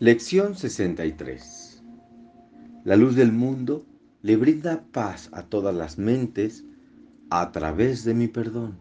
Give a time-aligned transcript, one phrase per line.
[0.00, 1.82] Lección 63.
[2.84, 3.84] La luz del mundo
[4.22, 6.64] le brinda paz a todas las mentes
[7.30, 8.78] a través de mi perdón.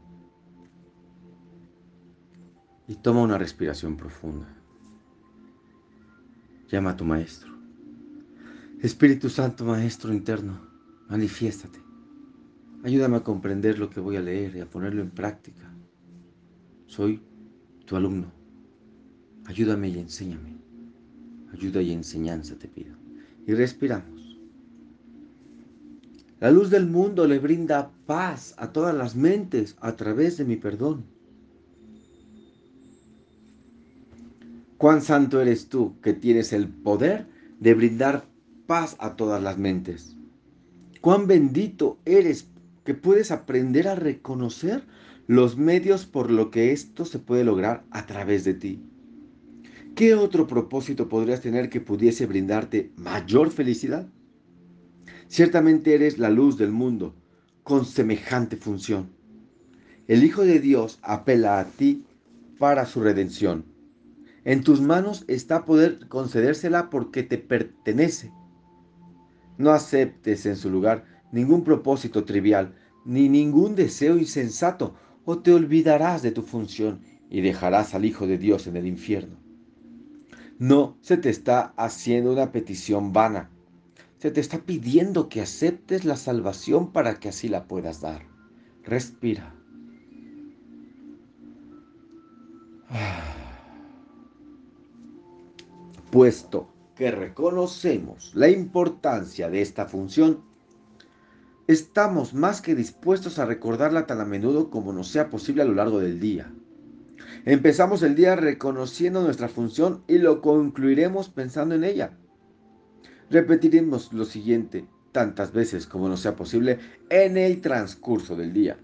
[2.88, 4.48] Y toma una respiración profunda.
[6.68, 7.52] Llama a tu Maestro.
[8.84, 10.62] Espíritu Santo, Maestro interno,
[11.10, 11.80] manifiéstate.
[12.84, 15.74] Ayúdame a comprender lo que voy a leer y a ponerlo en práctica.
[16.86, 17.24] Soy
[17.86, 18.32] tu alumno.
[19.48, 20.67] Ayúdame y enséñame.
[21.54, 22.96] Ayuda y enseñanza te pido.
[23.46, 24.38] Y respiramos.
[26.40, 30.56] La luz del mundo le brinda paz a todas las mentes a través de mi
[30.56, 31.06] perdón.
[34.78, 37.26] Cuán santo eres tú que tienes el poder
[37.60, 38.26] de brindar
[38.68, 40.16] paz a todas las mentes.
[41.02, 42.48] Cuán bendito eres
[42.86, 44.84] que puedes aprender a reconocer
[45.26, 48.82] los medios por lo que esto se puede lograr a través de ti.
[49.98, 54.08] ¿Qué otro propósito podrías tener que pudiese brindarte mayor felicidad?
[55.28, 57.16] Ciertamente eres la luz del mundo,
[57.64, 59.10] con semejante función.
[60.08, 62.06] El Hijo de Dios apela a ti
[62.60, 63.66] para su redención.
[64.46, 68.32] En tus manos está poder concedérsela porque te pertenece.
[69.58, 74.94] No aceptes en su lugar ningún propósito trivial, ni ningún deseo insensato,
[75.26, 79.47] o te olvidarás de tu función y dejarás al Hijo de Dios en el infierno.
[80.60, 83.52] No se te está haciendo una petición vana.
[84.18, 88.26] Se te está pidiendo que aceptes la salvación para que así la puedas dar.
[88.84, 89.54] Respira.
[96.12, 100.42] Puesto que reconocemos la importancia de esta función,
[101.68, 105.76] estamos más que dispuestos a recordarla tan a menudo como nos sea posible a lo
[105.76, 106.52] largo del día.
[107.48, 112.12] Empezamos el día reconociendo nuestra función y lo concluiremos pensando en ella.
[113.30, 116.78] Repetiremos lo siguiente tantas veces como nos sea posible
[117.10, 118.78] en el transcurso del día.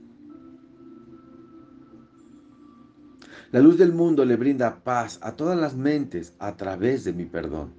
[3.51, 7.25] La luz del mundo le brinda paz a todas las mentes a través de mi
[7.25, 7.73] perdón.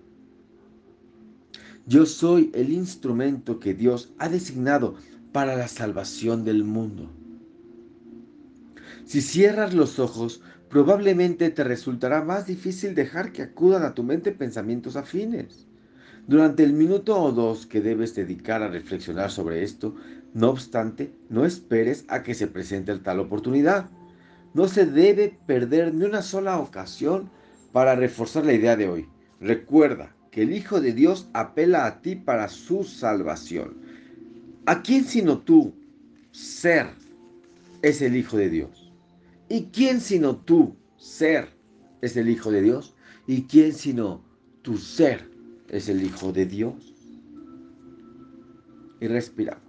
[1.86, 4.96] Yo soy el instrumento que Dios ha designado
[5.32, 7.10] para la salvación del mundo.
[9.06, 10.42] Si cierras los ojos,
[10.74, 15.68] probablemente te resultará más difícil dejar que acudan a tu mente pensamientos afines.
[16.26, 19.94] Durante el minuto o dos que debes dedicar a reflexionar sobre esto,
[20.32, 23.88] no obstante, no esperes a que se presente tal oportunidad.
[24.52, 27.30] No se debe perder ni una sola ocasión
[27.70, 29.08] para reforzar la idea de hoy.
[29.40, 33.76] Recuerda que el Hijo de Dios apela a ti para su salvación.
[34.66, 35.72] ¿A quién sino tú,
[36.32, 36.88] ser,
[37.82, 38.83] es el Hijo de Dios?
[39.54, 41.48] ¿Y quién sino tú, ser,
[42.00, 42.96] es el Hijo de Dios?
[43.28, 44.24] ¿Y quién sino
[44.62, 45.30] tu ser
[45.68, 46.92] es el Hijo de Dios?
[48.98, 49.62] Y respiramos.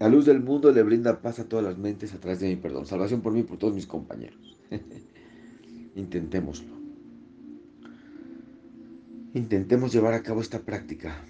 [0.00, 2.56] La luz del mundo le brinda paz a todas las mentes a través de mi
[2.56, 2.84] perdón.
[2.84, 4.58] Salvación por mí y por todos mis compañeros.
[5.96, 6.74] Intentémoslo.
[9.32, 11.24] Intentemos llevar a cabo esta práctica.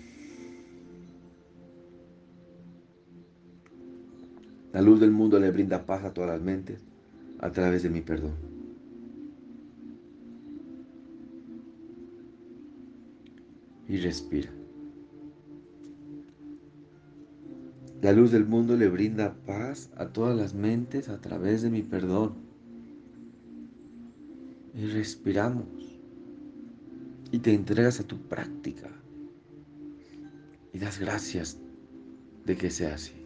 [4.72, 6.80] La luz del mundo le brinda paz a todas las mentes
[7.40, 8.34] a través de mi perdón.
[13.88, 14.50] Y respira.
[18.00, 21.82] La luz del mundo le brinda paz a todas las mentes a través de mi
[21.82, 22.34] perdón.
[24.74, 25.66] Y respiramos.
[27.32, 28.88] Y te entregas a tu práctica.
[30.72, 31.58] Y das gracias
[32.46, 33.19] de que sea así.